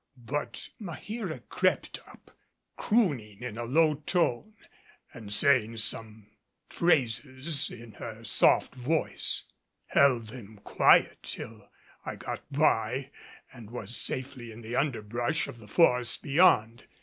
[0.17, 2.31] But Maheera crept up,
[2.75, 4.55] crooning in a low tone;
[5.13, 6.25] and, saying some
[6.67, 9.43] phrases in her soft voice,
[9.85, 11.69] held them quiet till
[12.03, 13.11] I had got by
[13.53, 16.85] and was safely in the underbrush of the forest beyond.